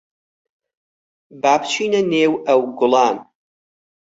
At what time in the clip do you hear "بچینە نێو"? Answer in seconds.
1.61-2.33